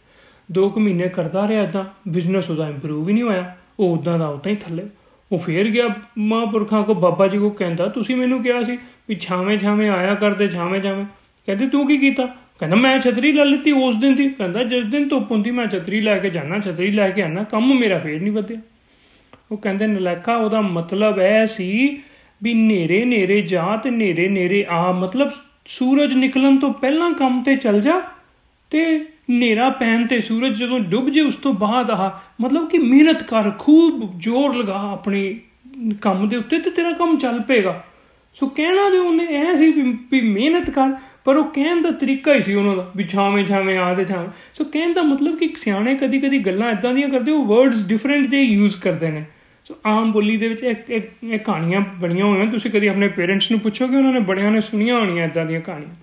ਦੋ 0.51 0.69
ਕੁ 0.69 0.79
ਮਹੀਨੇ 0.79 1.09
ਕਰਦਾ 1.09 1.47
ਰਿਹਾ 1.47 1.63
ਇਦਾਂ 1.63 1.85
ਬਿਜ਼ਨਸ 2.07 2.49
ਉਹਦਾ 2.49 2.69
ਇੰਪਰੂਵ 2.69 3.09
ਹੀ 3.09 3.13
ਨਹੀਂ 3.13 3.23
ਹੋਇਆ, 3.23 3.55
ਉਹ 3.79 3.97
ਉਦਾਂ 3.97 4.19
ਦਾ 4.19 4.27
ਉਦਾਂ 4.27 4.51
ਹੀ 4.51 4.57
ਥੱਲੇ। 4.57 4.83
ਉਹ 5.31 5.39
ਫੇਰ 5.39 5.69
ਗਿਆ 5.69 5.87
ਮਹਾਂਪੁਰਖਾਂ 6.17 6.83
ਕੋ 6.83 6.93
ਬਾਬਾ 6.93 7.27
ਜੀ 7.27 7.37
ਕੋ 7.37 7.49
ਕਹਿੰਦਾ, 7.49 7.87
ਤੁਸੀਂ 7.87 8.15
ਮੈਨੂੰ 8.15 8.43
ਕਿਹਾ 8.43 8.63
ਸੀ 8.63 8.77
ਵੀ 9.09 9.15
ਛਾਵੇਂ 9.15 9.59
ਛਾਵੇਂ 9.59 9.89
ਆਇਆ 9.89 10.15
ਕਰਦੇ, 10.15 10.47
ਛਾਵੇਂ 10.47 10.81
ਛਾਵੇਂ। 10.81 11.05
ਕਹਿੰਦੇ, 11.45 11.67
ਤੂੰ 11.67 11.87
ਕੀ 11.87 11.97
ਕੀਤਾ? 11.97 12.25
ਕਹਿੰਦਾ, 12.59 12.75
ਮੈਂ 12.75 12.99
ਛਤਰੀ 12.99 13.31
ਲੈ 13.31 13.45
ਲਈ 13.45 13.71
ਉਸ 13.71 13.95
ਦਿਨ 13.95 14.15
ਦੀ। 14.15 14.29
ਕਹਿੰਦਾ, 14.29 14.63
ਜਿਸ 14.63 14.85
ਦਿਨ 14.85 15.07
ਧੁੱਪ 15.07 15.31
ਹੁੰਦੀ, 15.31 15.51
ਮੈਂ 15.51 15.67
ਛਤਰੀ 15.67 16.01
ਲੈ 16.01 16.17
ਕੇ 16.17 16.29
ਜਾਣਾ 16.29 16.59
ਛਤਰੀ 16.59 16.91
ਲੈ 16.91 17.09
ਕੇ 17.09 17.21
ਆਣਾ 17.21 17.43
ਕੰਮ 17.43 17.79
ਮੇਰਾ 17.79 17.99
ਫੇਰ 17.99 18.21
ਨਹੀਂ 18.21 18.33
ਵਧਿਆ। 18.33 18.57
ਉਹ 19.51 19.57
ਕਹਿੰਦੇ 19.57 19.87
ਨਲੈਕਾ 19.87 20.35
ਉਹਦਾ 20.35 20.61
ਮਤਲਬ 20.61 21.19
ਐ 21.19 21.45
ਸੀ 21.45 22.01
ਵੀ 22.43 22.53
ਨੇਰੇ 22.53 23.05
ਨੇਰੇ 23.05 23.41
ਜਾ 23.41 23.77
ਤੇ 23.77 23.89
ਨੇਰੇ 23.89 24.27
ਨੇਰੇ 24.27 24.65
ਆ। 24.69 24.91
ਮਤਲਬ 24.91 25.31
ਸੂਰਜ 25.67 26.13
ਨਿਕਲਣ 26.13 26.57
ਤੋਂ 26.57 26.73
ਪਹਿਲਾਂ 26.73 27.13
ਕੰਮ 27.13 27.43
ਤੇ 27.43 27.55
ਚੱਲ 27.55 27.81
ਜਾ 27.81 28.01
ਤੇ 28.69 29.05
ਨੇਰਾ 29.29 29.69
ਪੈਣ 29.69 30.05
ਤੇ 30.07 30.19
ਸੂਰਜ 30.19 30.57
ਜਦੋਂ 30.57 30.79
ਡੁੱਬ 30.79 31.09
ਜੇ 31.09 31.21
ਉਸ 31.21 31.35
ਤੋਂ 31.35 31.53
ਬਾਅਦ 31.53 31.91
ਆ 31.91 32.19
ਮਤਲਬ 32.41 32.69
ਕਿ 32.69 32.77
ਮਿਹਨਤ 32.77 33.23
ਕਰ, 33.23 33.51
ਖੂਬ 33.59 34.19
ਜ਼ੋਰ 34.19 34.55
ਲਗਾ 34.55 34.79
ਆਪਣੀ 34.91 35.39
ਕੰਮ 36.01 36.27
ਦੇ 36.29 36.37
ਉੱਤੇ 36.37 36.59
ਤੇ 36.59 36.69
ਤੇਰਾ 36.69 36.91
ਕੰਮ 36.91 37.17
ਚੱਲ 37.17 37.39
ਪੇਗਾ 37.39 37.83
ਸੋ 38.37 38.47
ਕਹਿਣਾ 38.47 38.89
ਦੇ 38.89 38.97
ਉਹਨੇ 38.97 39.25
ਐ 39.29 39.55
ਸੀ 39.55 39.71
ਵੀ 40.11 40.21
ਮਿਹਨਤ 40.21 40.69
ਕਰ, 40.69 40.91
ਪਰ 41.25 41.37
ਉਹ 41.37 41.45
ਕਹਿਣ 41.45 41.81
ਦਾ 41.81 41.91
ਤਰੀਕਾ 41.91 42.33
ਹੀ 42.33 42.41
ਸੀ 42.41 42.53
ਉਹਨਾਂ 42.53 42.75
ਦਾ, 42.75 42.91
ਵੀ 42.97 43.03
ਛਾਵੇਂ 43.03 43.45
ਛਾਵੇਂ 43.45 43.77
ਆ 43.77 43.93
ਤੇ 43.93 44.03
ਛਾਵੇਂ। 44.03 44.29
ਸੋ 44.53 44.63
ਕਹਿਣ 44.63 44.93
ਦਾ 44.93 45.01
ਮਤਲਬ 45.01 45.37
ਕਿ 45.37 45.49
ਸਿਆਣੇ 45.55 45.95
ਕਦੀ 45.95 46.19
ਕਦੀ 46.19 46.39
ਗੱਲਾਂ 46.39 46.71
ਇਦਾਂ 46.71 46.93
ਦੀਆਂ 46.93 47.09
ਕਰਦੇ, 47.09 47.31
ਉਹ 47.31 47.45
ਵਰਡਸ 47.45 47.83
ਡਿਫਰੈਂਟ 47.87 48.27
ਜੇ 48.27 48.41
ਯੂਜ਼ 48.41 48.77
ਕਰਦੇ 48.77 49.11
ਨੇ। 49.11 49.23
ਸੋ 49.65 49.75
ਆਮ 49.85 50.11
ਬੋਲੀ 50.11 50.37
ਦੇ 50.37 50.47
ਵਿੱਚ 50.47 50.63
ਇੱਕ 50.63 50.89
ਇੱਕ 50.89 51.43
ਕਹਾਣੀਆਂ 51.43 51.81
ਬਣੀਆਂ 51.99 52.25
ਹੋਈਆਂ। 52.25 52.45
ਤੁਸੀਂ 52.45 52.71
ਕਦੀ 52.71 52.87
ਆਪਣੇ 52.87 53.07
ਪੇਰੈਂਟਸ 53.07 53.51
ਨੂੰ 53.51 53.59
ਪੁੱਛੋਗੇ, 53.59 53.97
ਉਹਨਾਂ 53.97 54.13
ਨੇ 54.13 54.19
ਬੜਿਆਂ 54.19 54.51
ਨੇ 54.51 54.61
ਸੁਣੀਆਂ 54.61 54.99
ਹੋਣੀਆਂ 54.99 55.25
ਇਦਾਂ 55.25 55.45
ਦੀਆਂ 55.45 55.61
ਕਹਾਣੀਆਂ। 55.61 55.95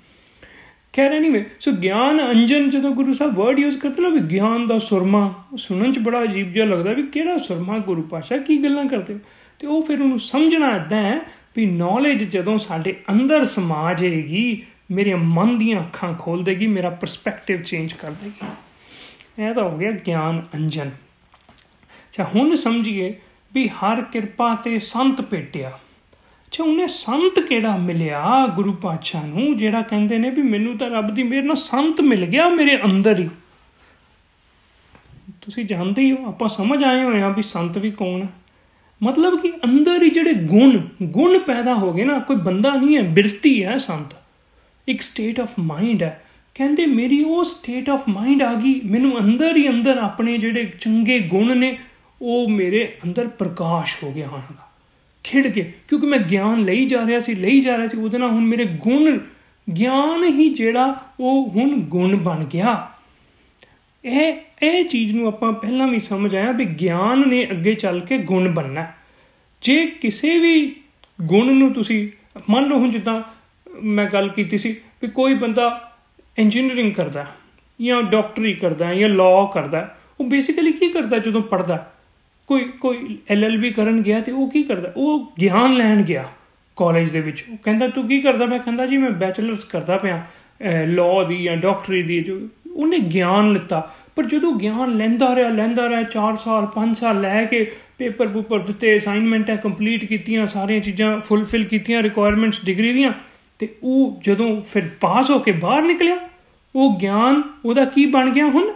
ਖੈਰ 0.93 1.13
ਐਨੀਵੇ 1.13 1.45
ਸੋ 1.61 1.73
ਗਿਆਨ 1.73 2.21
ਅੰਜਨ 2.21 2.71
ਜਦੋਂ 2.71 2.91
ਗੁਰੂ 2.91 3.13
ਸਾਹਿਬ 3.13 3.35
ਵਰਡ 3.35 3.59
ਯੂਜ਼ 3.59 3.79
ਕਰਦੇ 3.79 4.03
ਨਾ 4.03 4.09
ਵੀ 4.09 4.21
ਗਿਆਨ 4.21 4.67
ਦਾ 4.67 4.79
ਸੁਰਮਾ 4.79 5.35
ਸੁਣਨ 5.57 5.93
ਚ 5.93 5.99
ਬੜਾ 5.99 6.23
ਅਜੀਬ 6.23 6.53
ਜਿਹਾ 6.53 6.67
ਲੱਗਦਾ 6.67 6.93
ਵੀ 6.93 7.03
ਕਿਹੜਾ 7.03 7.37
ਸੁਰਮਾ 7.37 7.79
ਗੁਰੂ 7.79 8.03
ਪਾਸ਼ਾ 8.03 8.37
ਕੀ 8.37 8.65
ਗੱਲਾਂ 8.65 8.85
ਕਰਦੇ 8.87 9.19
ਤੇ 9.59 9.67
ਉਹ 9.67 9.83
ਫਿਰ 9.83 10.01
ਉਹਨੂੰ 10.01 10.19
ਸਮਝਣਾ 10.19 10.77
ਇਦਾਂ 10.77 11.03
ਹੈ 11.03 11.21
ਵੀ 11.57 11.67
ਨੌਲੇਜ 11.67 12.25
ਜਦੋਂ 12.25 12.59
ਸਾਡੇ 12.59 12.97
ਅੰਦਰ 13.11 13.45
ਸਮਾ 13.45 13.93
ਜਾਏਗੀ 13.95 14.63
ਮੇਰੇ 14.91 15.15
ਮਨ 15.15 15.59
ਦੀਆਂ 15.59 15.81
ਅੱਖਾਂ 15.81 16.15
ਖੋਲ 16.15 16.43
ਦੇਗੀ, 16.43 16.67
ਮੇਰਾ 16.67 16.91
ਪਰਸਪੈਕਟਿਵ 16.91 17.63
ਚੇਂਜ 17.63 17.93
ਕਰ 17.93 18.11
ਦੇਗੀ। 18.11 18.47
ਇਹ 19.43 19.55
ਤਾਂ 19.55 19.65
ਹੋ 19.65 19.77
ਗਿਆ 19.79 19.91
ਗਿਆਨ 19.91 20.43
ਅੰਜਨ। 20.55 20.89
ਅੱਛਾ, 20.89 22.25
ਹੁਣ 22.35 22.55
ਸਮਝੀਏ 22.55 23.15
ਵੀ 23.55 23.69
ਹਰ 23.69 24.03
ਕਿਰਪਾ 24.03 24.55
ਤੇ 24.55 24.79
ਸੰਤ 24.79 25.21
ਭੇਟਿਆ। 25.21 25.79
ਅੱਛਾ 26.51 26.65
ਉਹਨੇ 26.65 26.87
ਸੰਤ 26.87 27.41
ਕਿਹੜਾ 27.41 27.77
ਮਿਲਿਆ 27.77 28.47
ਗੁਰੂ 28.47 28.73
ਪਾਤਸ਼ਾਹ 28.73 29.27
ਨੂੰ, 29.27 29.57
ਜਿਹੜਾ 29.57 29.83
ਕਹਿੰਦੇ 29.83 30.19
ਨੇ 30.19 30.31
ਵੀ 30.31 30.43
ਮੈਨੂੰ 30.43 30.79
ਤਾਂ 30.79 30.91
ਰੱਬ 30.91 31.15
ਦੀ 31.15 31.23
ਮਿਹਰ 31.23 31.43
ਨਾਲ 31.43 31.57
ਸੰਤ 31.57 32.01
ਮਿਲ 32.01 32.27
ਗਿਆ 32.27 32.49
ਮੇਰੇ 32.49 32.83
ਅੰਦਰ 32.85 33.21
ਹੀ। 33.21 33.29
ਤੁਸੀਂ 35.41 35.65
ਜਾਣਦੇ 35.65 36.03
ਹੀ 36.03 36.13
ਹੋ, 36.13 36.29
ਆਪਾਂ 36.29 36.49
ਸਮਝ 36.49 36.85
ਆਏ 36.85 37.03
ਹੋਏ 37.03 37.23
ਆ 37.23 37.29
ਵੀ 37.29 37.43
ਸੰਤ 37.43 37.79
ਵੀ 37.79 37.91
ਕੌਣ 37.91 38.23
ਹੈ। 38.23 38.29
ਮਤਲਬ 39.03 39.41
ਕਿ 39.41 39.53
ਅੰਦਰ 39.65 40.03
ਹੀ 40.03 40.11
ਜਿਹੜੇ 40.11 40.33
ਗੁਣ 40.33 40.79
ਗੁਣ 41.03 41.39
ਪੈਦਾ 41.39 41.75
ਹੋ 41.75 41.93
ਗਏ 41.93 42.05
ਨਾ, 42.05 42.19
ਕੋਈ 42.19 42.37
ਬੰਦਾ 42.37 42.71
ਨਹੀਂ 42.71 42.97
ਹੈ, 42.97 43.03
ਬਿਰਤੀ 43.03 43.65
ਹੈ 43.65 43.79
ਸੰਤ। 43.79 44.15
ਇੱਕ 44.89 45.03
ਸਟੇਟ 45.03 45.41
ਆਫ 45.41 45.51
ਮਾਈਂਡ 45.59 46.03
ਹੈ। 46.03 46.25
ਕਹਿੰਦੇ 46.55 46.87
ਮੇਰੀ 46.87 47.25
ਉਹ 47.25 47.45
ਸਟੇਟ 47.45 47.91
ਆਫ 47.91 48.09
ਮਾਈਂਡ 48.09 48.43
ਆ 48.43 48.55
ਗਈ, 48.55 48.81
ਮੈਨੂੰ 48.85 49.19
ਅੰਦਰ 49.21 49.57
ਹੀ 49.57 49.69
ਅੰਦਰ 49.69 49.99
ਆਪਣੇ 49.99 50.39
ਜਿਹੜੇ 50.39 50.73
ਚੰਗੇ 50.81 51.19
ਗੁਣ 51.19 51.57
ਨੇ, 51.57 51.79
ਉਹ 52.23 52.49
ਮੇਰੇ 52.49 52.99
ਅੰਦਰ 53.05 53.29
ਪ੍ਰਕਾਸ਼ 53.29 53.97
ਹੋ 54.05 54.13
ਗਿਆ 54.13 54.29
ਹਨ 54.29 54.70
ਖਿੜ 55.25 55.47
ਕੇ, 55.47 55.73
ਕਿਉਂਕਿ 55.89 56.07
ਮੈਂ 56.07 56.19
ਗਿਆਨ 56.19 56.61
ਲਈ 56.61 56.87
ਜਾ 56.87 57.07
ਰਿਹਾ 57.07 57.21
ਸੀ, 57.21 57.35
ਲਈ 57.35 57.61
ਜਾ 57.61 57.77
ਰਿਹਾ 57.77 57.89
ਸੀ, 57.89 57.97
ਉਹਦੇ 57.97 58.19
ਨਾਲ 58.19 58.31
ਹੁਣ 58.31 58.47
ਮੇਰੇ 58.47 58.65
ਗੁਣ, 58.65 59.19
ਗਿਆਨ 59.69 60.25
ਹੀ 60.25 60.49
ਜਿਹੜਾ 60.51 61.05
ਉਹ 61.21 61.49
ਹੁਣ 61.49 61.81
ਗੁਣ 61.81 62.17
ਬਣ 62.17 62.45
ਗਿਆ। 62.45 62.89
ਇਹ 64.05 64.33
ਇਹ 64.63 64.85
ਚੀਜ਼ 64.85 65.15
ਨੂੰ 65.15 65.27
ਆਪਾਂ 65.27 65.53
ਪਹਿਲਾਂ 65.53 65.87
ਵੀ 65.89 65.99
ਸਮਝ 65.99 66.35
ਆਇਆ 66.37 66.53
ਵੀ 66.53 66.65
ਗਿਆਨ 66.65 67.29
ਨੇ 67.29 67.43
ਅੱਗੇ 67.51 67.75
ਚੱਲ 67.75 68.01
ਕੇ 68.01 68.19
ਗੁਣ 68.19 68.49
ਬਣਨਾ। 68.49 68.87
ਜੇ 69.63 69.87
ਕਿਸੇ 69.87 70.39
ਵੀ 70.39 70.77
ਗੁਣ 71.23 71.53
ਨੂੰ 71.53 71.73
ਤੁਸੀਂ, 71.73 72.09
ਮੰਨ 72.51 72.65
ਲਓ 72.65 72.79
ਹੁਣ 72.79 72.91
ਜਿੱਦਾਂ 72.91 73.23
ਮੈਂ 73.83 74.05
ਗੱਲ 74.07 74.29
ਕੀਤੀ 74.29 74.59
ਸੀ 74.59 74.73
ਕਿ 74.73 75.07
ਕੋਈ 75.07 75.35
ਬੰਦਾ 75.35 75.95
ਇੰਜੀਨੀਅਰਿੰਗ 76.39 76.93
ਕਰਦਾ 76.93 77.27
ਜਾਂ 77.81 78.03
ਡਾਕਟਰੀ 78.03 78.53
ਕਰਦਾ 78.55 78.95
ਜਾਂ 78.95 79.09
ਲਾਅ 79.09 79.47
ਕਰਦਾ, 79.55 79.97
ਉਹ 80.21 80.27
ਬੇਸਿਕਲੀ 80.27 80.73
ਕੀ 80.73 80.89
ਕਰਦਾ 80.89 81.19
ਜਦੋਂ 81.19 81.43
ਪੜਦਾ 81.43 81.93
ਕੋਈ 82.51 82.65
ਕੋਈ 82.81 83.19
ਐਲਐਲਬੀ 83.31 83.71
ਕਰਨ 83.71 84.01
ਗਿਆ 84.03 84.21
ਤੇ 84.21 84.33
ਉਹ 84.33 84.51
ਕੀ 84.51 84.63
ਕਰਦਾ? 84.63 84.93
ਉਹ 84.97 85.33
ਗਿਆਨ 85.41 85.73
ਲੈਣ 85.73 86.03
ਗਿਆ 86.03 86.25
ਕਾਲਜ 86.77 87.11
ਦੇ 87.11 87.21
ਵਿੱਚ। 87.21 87.45
ਉਹ 87.53 87.57
ਕਹਿੰਦਾ, 87.57 87.89
ਤੂੰ 87.89 88.07
ਕੀ 88.09 88.21
ਕਰਦਾ? 88.21 88.47
ਮੈਂ 88.47 88.59
ਕਹਿੰਦਾ, 88.59 88.87
ਜੀ, 88.87 88.97
ਮੈਂ 88.97 89.11
ਬੈਚਲਰਸ 89.11 89.65
ਕਰਦਾ 89.65 89.97
ਪਿਆ 89.97 90.23
ਲਾਅ 90.87 91.25
ਦੀ 91.29 91.43
ਜਾਂ 91.43 91.57
ਡਾਕਟਰੀ 91.57 92.03
ਦੀ 92.03 92.21
ਜੋ 92.21 92.41
ਉਹਨੇ 92.77 92.99
ਗਿਆਨ 92.99 93.53
ਲਿੱਤਾ। 93.53 93.81
ਪਰ 94.17 94.27
ਜਦੋਂ 94.27 94.53
ਗਿਆਨ 94.53 94.97
ਲੈਂਦਾ 94.97 95.35
ਰਿਹਾ 95.35 95.49
ਲੈਂਦਾ 95.49 95.89
ਰਿਹਾ 95.89 96.03
4 96.03 96.37
ਸਾਲ 96.37 96.67
5 96.75 96.95
ਸਾਲ 96.95 97.21
ਲੈ 97.21 97.45
ਕੇ 97.45 97.73
ਪੇਪਰ 97.99 98.27
ਪੂਪਰ 98.27 98.59
ਦਿੱਤੇ 98.59 98.97
ਅਸਾਈਨਮੈਂਟਾਂ 98.97 99.57
ਕੰਪਲੀਟ 99.57 100.05
ਕੀਤੀਆਂ, 100.05 100.47
ਸਾਰੀਆਂ 100.47 100.81
ਚੀਜ਼ਾਂ 100.81 101.19
ਫੁੱਲਫਿਲ 101.21 101.65
ਕੀਤੀਆਂ 101.65 102.03
ਰਿਕੁਆਇਰਮੈਂਟਸ 102.03 102.65
ਡਿਗਰੀ 102.65 102.93
ਦੀਆਂ, 102.93 103.13
ਤੇ 103.59 103.75
ਉਹ 103.83 104.21
ਜਦੋਂ 104.27 104.63
ਫਿਰ 104.63 104.89
ਪਾਸ 105.01 105.31
ਹੋ 105.31 105.39
ਕੇ 105.39 105.53
ਬਾਹਰ 105.53 105.83
ਨਿਕਲਿਆ, 105.83 106.17
ਉਹ 106.77 106.99
ਗਿਆਨ 106.99 107.43
ਉਹਦਾ 107.65 107.85
ਕੀ 107.85 108.07
ਬਣ 108.07 108.31
ਗਿਆ 108.31 108.47
ਹੁਣ? 108.47 108.73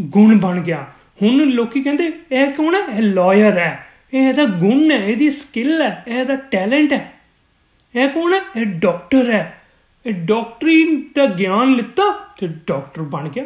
ਗੁਣ 0.00 0.38
ਬਣ 0.38 0.60
ਗਿਆ। 0.60 0.86
ਹੁਣ 1.22 1.36
ਲੋਕੀ 1.36 1.82
ਕਹਿੰਦੇ, 1.82 2.12
ਇਹ 2.32 2.46
ਕੌਣ 2.46 2.74
ਹੈ? 2.74 2.96
ਇਹ 2.96 3.02
ਲਾਇਰ 3.02 3.58
ਹੈ। 3.58 3.86
ਇਹ 4.14 4.28
ਇਹਦਾ 4.28 4.44
ਗੁਣ 4.44 4.90
ਹੈ, 4.90 4.96
ਇਹਦੀ 4.96 5.30
ਸਕਿੱਲ 5.30 5.82
ਹੈ, 5.82 6.04
ਇਹ 6.08 6.14
ਇਹਦਾ 6.14 6.36
ਟੈਲੈਂਟ 6.36 6.92
ਹੈ। 6.92 7.12
ਇਹ 7.96 8.08
ਕੌਣ 8.08 8.34
ਹੈ? 8.34 8.40
ਇਹ 8.60 8.66
ਡਾਕਟਰ 8.66 9.30
ਹੈ। 9.30 9.60
ਇਹ 10.06 10.12
ਡਾਕਟਰੀ 10.12 11.04
ਦਾ 11.14 11.26
ਗਿਆਨ 11.26 11.74
ਲਿੱਤਾ 11.74 12.34
ਤੇ 12.40 12.46
ਡਾਕਟਰ 12.46 13.02
ਬਣ 13.02 13.28
ਗਿਆ। 13.28 13.44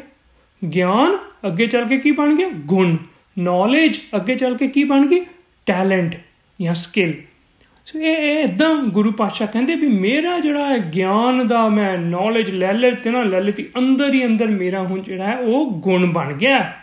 ਗਿਆਨ 0.74 1.18
ਅੱਗੇ 1.46 1.66
ਚੱਲ 1.66 1.84
ਕੇ 1.84 1.98
ਕੀ 1.98 2.10
ਬਣ 2.10 2.34
ਗਿਆ? 2.34 2.48
ਗੁਣ। 2.48 2.96
ਨੌਲੇਜ 3.38 4.00
ਅੱਗੇ 4.16 4.34
ਚੱਲ 4.34 4.56
ਕੇ 4.56 4.68
ਕੀ 4.68 4.84
ਬਣ 4.84 5.06
ਗਈ? 5.06 5.20
ਟੈਲੈਂਟ 5.66 6.16
ਜਾਂ 6.62 6.74
ਸਕਿੱਲ 6.74 7.12
ਸੋ 7.86 7.98
ਇਹ 7.98 8.44
ਇਦਾਂ 8.44 8.74
ਗੁਰੂ 8.74 9.12
ਪਾਤਸ਼ਾਹ 9.12 9.46
ਕਹਿੰਦੇ 9.46 9.74
ਵੀ 9.74 9.88
ਮੇਰਾ 9.88 10.38
ਜਿਹੜਾ 10.38 10.68
ਹੈ 10.68 10.78
ਗਿਆਨ 10.94 11.46
ਦਾ 11.46 11.68
ਮੈਂ 11.68 11.98
ਨੌਲੇਜ 11.98 12.50
ਲੈ 12.50 12.72
ਲੈ 12.72 12.90
ਤੇ 12.90 13.10
ਨਾ 13.10 13.22
ਲੈ 13.22 13.40
ਲੈਤੀ 13.40 13.68
ਅੰਦਰ 13.78 14.14
ਹੀ 14.14 14.26
ਅੰਦਰ 14.26 14.46
ਮੇਰਾ 14.46 14.82
ਹੁਣ 14.82 15.02
ਜਿਹੜਾ 15.02 15.26
ਹੈ 15.26 15.36
ਉਹ 15.36 15.70
ਗੁਣ 15.70 16.12
ਬਣ 16.12 16.32
ਗਿਆ। 16.32 16.81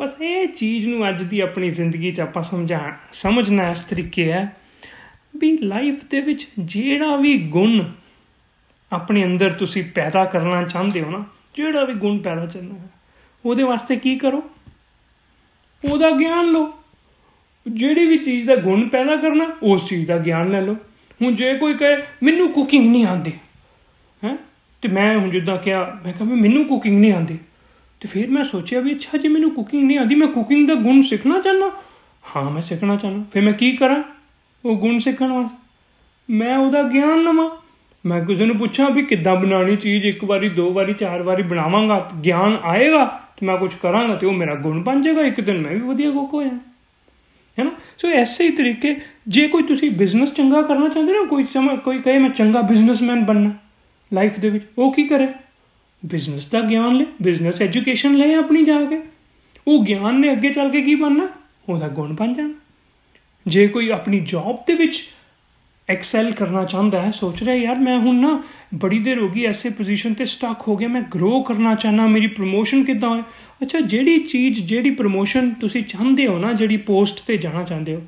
ਬਸ 0.00 0.10
ਇਹ 0.22 0.48
ਚੀਜ਼ 0.48 0.86
ਨੂੰ 0.86 1.08
ਅੱਜ 1.08 1.22
ਦੀ 1.22 1.40
ਆਪਣੀ 1.40 1.70
ਜ਼ਿੰਦਗੀ 1.70 2.12
'ਚ 2.12 2.20
ਆਪਾਂ 2.20 2.42
ਸਮਝਾ, 2.42 2.92
ਸਮਝਣਾ 3.12 3.70
ਇਸ 3.70 3.80
ਤਰੀਕੇ 3.80 4.32
ਹੈ 4.32 4.56
ਵੀ 5.36 5.58
ਲਾਈਫ 5.58 6.04
ਦੇ 6.04 6.20
ਵਿੱਚ 6.20 6.48
ਜਿਹੜਾ 6.58 7.16
ਵੀ 7.16 7.38
ਗੁਣ 7.38 7.92
ਆਪਣੇ 8.92 9.24
ਅੰਦਰ 9.24 9.50
ਤੁਸੀਂ 9.50 9.84
ਪੈਦਾ 9.84 10.24
ਕਰਨਾ 10.24 10.62
ਚਾਹੁੰਦੇ 10.62 11.02
ਹੋ 11.02 11.10
ਨਾ, 11.10 11.24
ਜਿਹੜਾ 11.56 11.84
ਵੀ 11.84 11.94
ਗੁਣ 11.94 12.18
ਪੈਦਾ 12.18 12.46
ਕਰਨਾ 12.46 12.74
ਹੈ, 12.74 12.88
ਉਹਦੇ 13.46 13.62
ਵਾਸਤੇ 13.62 13.96
ਕੀ 13.96 14.16
ਕਰੋ? 14.16 14.50
ਉਹਦਾ 15.84 16.10
ਗਿਆਨ 16.10 16.46
ਲਓ। 16.46 16.72
ਜਿਹੜੀ 17.68 18.06
ਵੀ 18.06 18.18
ਚੀਜ਼ 18.18 18.46
ਦਾ 18.46 18.56
ਗੁਣ 18.56 18.88
ਪੈਦਾ 18.88 19.16
ਕਰਨਾ, 19.16 19.46
ਉਸ 19.62 19.88
ਚੀਜ਼ 19.88 20.08
ਦਾ 20.08 20.18
ਗਿਆਨ 20.18 20.50
ਲੈ 20.50 20.60
ਲਓ। 20.60 20.76
ਹੁਣ 21.22 21.34
ਜੇ 21.34 21.54
ਕੋਈ 21.54 21.74
ਕਹੇ, 21.74 21.96
ਮੈਨੂੰ 22.22 22.52
ਕੁਕਿੰਗ 22.52 22.90
ਨਹੀਂ 22.90 23.04
ਆਉਂਦੀ, 23.04 23.32
ਹੈ? 24.24 24.36
ਤੇ 24.82 24.88
ਮੈਂ 24.88 25.18
ਹੁਣ 25.18 25.30
ਜਿੱਦਾਂ 25.30 25.56
ਕਿਹਾ, 25.56 26.00
ਮੈਂ 26.04 26.12
ਕਿਹਾ 26.12 26.28
ਵੀ 26.30 26.40
ਮੈਨੂੰ 26.40 26.64
ਕੁਕਿੰਗ 26.64 27.00
ਨਹੀਂ 27.00 27.12
ਆਉਂਦੀ। 27.12 27.38
ਤੇ 28.00 28.08
ਫਿਰ 28.08 28.30
ਮੈਂ 28.30 28.44
ਸੋਚਿਆ 28.44 28.80
ਵੀ 28.80 28.94
ਅੱਛਾ, 28.94 29.18
ਜੇ 29.18 29.28
ਮੈਨੂੰ 29.28 29.50
ਕੁਕਿੰਗ 29.50 29.84
ਨਹੀਂ 29.84 29.98
ਆਉਂਦੀ, 29.98 30.14
ਮੈਂ 30.14 30.28
ਕੁਕਿੰਗ 30.28 30.68
ਦਾ 30.68 30.74
ਗੁਣ 30.74 31.00
ਸਿੱਖਣਾ 31.00 31.40
ਚਾਹਨਾ 31.40 31.70
ਹਾਂ, 32.36 32.50
ਮੈਂ 32.50 32.62
ਸਿੱਖਣਾ 32.62 32.96
ਚਾਹਨਾ 32.96 33.24
ਫਿਰ 33.32 33.42
ਮੈਂ 33.42 33.52
ਕੀ 33.52 33.72
ਕਰਾਂ? 33.72 34.02
ਉਹ 34.64 34.76
ਗੁਣ 34.76 34.98
ਸਿੱਖਣ 34.98 35.32
ਵਾਸਤੇ। 35.32 35.56
ਮੈਂ 36.30 36.58
ਉਹਦਾ 36.58 36.82
ਗਿਆਨ 36.82 37.22
ਲਵਾਂ। 37.22 37.50
ਮੈਂ 38.06 38.24
ਕਿਸੇ 38.24 38.46
ਨੂੰ 38.46 38.56
ਪੁੱਛਾਂ 38.56 38.90
ਵੀ 38.90 39.02
ਕਿੱਦਾਂ 39.02 39.36
ਬਣਾਉਣੀ 39.36 39.76
ਚੀਜ਼, 39.76 40.06
ਇੱਕ 40.06 40.24
ਵਾਰੀ, 40.24 40.48
ਦੋ 40.48 40.72
ਵਾਰੀ, 40.72 40.92
ਚਾਰ 40.92 41.22
ਵਾਰੀ 41.22 41.42
ਬਣਾਵਾਂਗਾ, 41.42 42.10
ਗਿਆਨ 42.24 42.58
ਆਏਗਾ 42.62 43.20
ਤੇ 43.36 43.46
ਮੈਂ 43.46 43.56
ਕੁਝ 43.56 43.74
ਕਰਾਂਗਾ 43.74 44.16
ਤੇ 44.16 44.26
ਉਹ 44.26 44.32
ਮੇਰਾ 44.32 44.54
ਗੁਣ 44.54 44.82
ਬਣ 44.82 45.02
ਜਾਏਗਾ। 45.02 45.22
ਇੱਕ 45.22 45.40
ਦਿਨ 45.40 45.58
ਮੈਂ 45.58 45.72
ਵੀ 45.72 45.80
ਵਧੀਆ 45.80 46.10
ਕੁੱਕ 46.10 46.34
ਹੋ 46.34 46.42
ਜਾਣਾ 46.42 46.58
ਹੈ 47.58 47.64
ਨਾ? 47.64 47.70
ਸੋ 47.98 48.08
ਐਸੇ 48.08 48.44
ਹੀ 48.44 48.50
ਤਰੀਕੇ, 48.50 48.96
ਜੇ 49.28 49.48
ਕੋਈ 49.48 49.62
ਤੁਸੀਂ 49.62 49.90
ਬਿਜ਼ਨਸ 49.90 50.34
ਚੰਗਾ 50.34 50.62
ਕਰਨਾ 50.62 50.88
ਚਾਹੁੰਦੇ 50.88 51.12
ਨਾ, 51.12 51.24
ਕੋਈ 51.24 51.44
ਸਮਾਂ, 51.44 51.76
ਕੋਈ 51.76 51.98
ਕਹੇ 51.98 52.18
ਮੈਂ 52.18 52.30
ਚੰਗਾ 52.30 52.60
ਬਿਜ਼ਨਸਮੈਨ 52.60 53.24
ਬਣਨਾ 53.24 53.50
ਲਾਈਫ 54.14 54.38
ਦੇ 54.38 54.50
ਵਿੱਚ, 54.50 54.64
ਉਹ 54.78 54.92
ਕੀ 54.92 55.04
ਕਰੇ? 55.04 55.28
ਬਿਜ਼ਨਸ 56.02 56.46
ਦਾ 56.46 56.60
ਗਿਆਨ 56.60 56.96
ਲੈ 56.96 57.04
ਬਿਜ਼ਨਸ 57.22 57.62
ਐਜੂਕੇਸ਼ਨ 57.62 58.14
ਲੈ 58.14 58.34
ਆਪਣੀ 58.34 58.62
ਜਾ 58.64 58.84
ਕੇ। 58.84 58.98
ਉਹ 59.66 59.84
ਗਿਆਨ 59.84 60.20
ਨੇ 60.20 60.32
ਅੱਗੇ 60.32 60.48
ਚੱਲ 60.48 60.70
ਕੇ 60.70 60.80
ਕੀ 60.82 60.94
ਬਣਨਾ? 60.94 61.28
ਉਹਦਾ 61.68 61.88
ਗੁਣ 61.88 62.12
ਬਣ 62.12 62.34
ਜਾਣਾ। 62.34 62.54
ਜੇ 63.46 63.66
ਕੋਈ 63.68 63.88
ਆਪਣੀ 63.90 64.20
ਜੌਬ 64.20 64.56
ਦੇ 64.66 64.74
ਵਿੱਚ 64.74 65.02
ਐਕਸੈਲ 65.88 66.30
ਕਰਨਾ 66.32 66.64
ਚਾਹੁੰਦਾ 66.64 67.00
ਹੈ, 67.02 67.10
ਸੋਚ 67.10 67.42
ਰਿਹਾ 67.42 67.54
ਯਾਰ 67.54 67.76
ਮੈਂ 67.76 67.98
ਹੁਣ 67.98 68.16
ਨਾ 68.16 68.42
ਬੜੀ 68.74 68.98
ਦੇਰ 68.98 69.18
ਹੋ 69.18 69.28
ਗਈ, 69.28 69.44
ਐਸੇ 69.44 69.68
ਪੋਜੀਸ਼ਨ 69.68 70.14
ਤੇ 70.14 70.24
ਸਟਕ 70.24 70.68
ਹੋ 70.68 70.76
ਗਿਆ, 70.76 70.88
ਮੈਂ 70.88 71.02
ਗਰੋ 71.14 71.42
ਕਰਨਾ 71.42 71.74
ਚਾਹਨਾ 71.74 72.06
ਮੇਰੀ 72.06 72.26
ਪ੍ਰੋਮੋਸ਼ਨ 72.26 72.84
ਕਿੱਦਾਂ 72.84 73.08
ਹੋਏ? 73.08 73.22
ਅੱਛਾ, 73.62 73.80
ਜਿਹੜੀ 73.80 74.18
ਚੀਜ਼, 74.18 74.60
ਜਿਹੜੀ 74.60 74.90
ਪ੍ਰੋਮੋਸ਼ਨ 74.90 75.50
ਤੁਸੀਂ 75.50 75.82
ਚਾਹੁੰਦੇ 75.82 76.26
ਹੋ 76.26 76.38
ਨਾ, 76.38 76.52
ਜਿਹੜੀ 76.52 76.76
ਪੋਸਟ 76.76 77.20
ਤੇ 77.26 77.36
ਜਾਣਾ 77.36 77.62
ਚਾਹੁੰਦੇ 77.62 77.94
ਹੋ, 77.94 78.02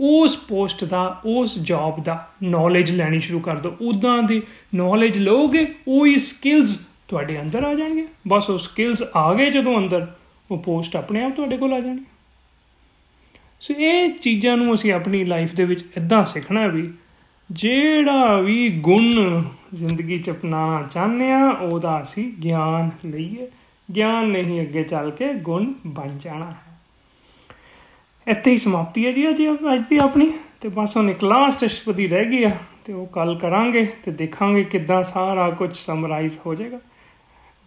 ਉਸ 0.00 0.36
ਪੋਸਟ 0.36 0.84
ਦਾ, 0.84 1.20
ਉਸ 1.24 1.58
ਜੌਬ 1.58 2.02
ਦਾ 2.04 2.28
ਨੌਲੇਜ 2.42 2.90
ਲੈਣੀ 2.90 3.20
ਸ਼ੁਰੂ 3.20 3.40
ਕਰ 3.40 3.56
ਦਿਓ। 3.56 3.76
ਉਦਾਂ 3.80 4.22
ਦੀ 4.22 4.42
ਨੌਲੇਜ 4.74 5.18
ਲਓਗੇ, 5.18 5.66
ਉਹੀ 5.88 6.16
ਸਕਿੱਲਸ 6.18 6.78
ਤੁਹਾਡੇ 7.08 7.40
ਅੰਦਰ 7.40 7.64
ਆ 7.64 7.74
ਜਾਣਗੇ। 7.74 8.06
ਬਸ 8.28 8.50
ਉਹ 8.50 8.58
ਸਕਿੱਲਸ 8.58 9.02
ਆ 9.16 9.34
ਗਏ 9.34 9.50
ਜਦੋਂ 9.50 9.78
ਅੰਦਰ, 9.78 10.06
ਉਹ 10.50 10.58
ਪੋਸਟ 10.58 10.96
ਆਪਣੇ 10.96 11.22
ਆਪ 11.22 11.32
ਤੁਹਾਡੇ 11.32 11.56
ਕੋਲ 11.56 11.72
ਆ 11.72 11.80
ਜਾਣੀ 11.80 12.04
ਸੋ 13.60 13.74
ਇਹ 13.74 14.10
ਚੀਜ਼ਾਂ 14.10 14.56
ਨੂੰ 14.56 14.74
ਅਸੀਂ 14.74 14.92
ਆਪਣੀ 14.92 15.24
ਲਾਈਫ 15.24 15.54
ਦੇ 15.54 15.64
ਵਿੱਚ 15.64 15.84
ਇਦਾਂ 15.96 16.24
ਸਿੱਖਣਾ 16.24 16.66
ਵੀ, 16.66 16.92
ਜਿਹੜਾ 17.50 18.40
ਵੀ 18.40 18.68
ਗੁਣ 18.70 19.42
ਜ਼ਿੰਦਗੀ 19.74 20.18
ਚ 20.18 20.30
ਅਪਣਾਉਣਾ 20.30 20.86
ਚਾਹੁੰਦੇ 20.86 21.30
ਆ, 21.32 21.48
ਉਹਦਾ 21.50 22.02
ਅਸੀਂ 22.02 22.32
ਗਿਆਨ 22.42 22.90
ਲਈਏ। 23.04 23.48
ਗਿਆਨ 23.94 24.26
ਨਹੀਂ 24.26 24.60
ਅੱਗੇ 24.60 24.82
ਚੱਲ 24.82 25.10
ਕੇ 25.10 25.32
ਗੁਣ 25.34 25.72
ਬਣ 25.86 26.08
ਜਾਣਾ 26.18 26.46
ਹੈ। 26.46 26.78
ਇੱਥੇ 28.26 28.50
ਹੀ 28.50 28.56
ਸਮਾਪਤੀ 28.56 29.06
ਹੈ 29.06 29.12
ਜੀ 29.12 29.28
ਅੱਜ 29.28 29.42
ਅੱਜ 29.74 29.82
ਦੀ 29.90 29.98
ਆਪਣੀ। 30.02 30.30
ਤੇ 30.60 30.68
ਬਸ 30.68 30.96
ਹੁਣ 30.96 31.10
ਇੱਕ 31.10 31.24
ਲਾਸਟ 31.24 31.64
ਅਸ਼ਪਦੀ 31.64 32.06
ਰਹਿ 32.08 32.24
ਗਈ 32.24 32.44
ਆ, 32.44 32.50
ਤੇ 32.84 32.92
ਉਹ 32.92 33.06
ਕੱਲ 33.06 33.38
ਕਰਾਂਗੇ 33.38 33.86
ਤੇ 34.04 34.10
ਦੇਖਾਂਗੇ 34.10 34.64
ਕਿੱਦਾਂ 34.64 35.02
ਸਾਰਾ 35.02 35.50
ਕੁਝ 35.50 35.76
ਸਮਰਾਈਜ਼ 35.76 36.38
ਹੋ 36.46 36.54
ਜਾਏਗਾ। 36.54 36.80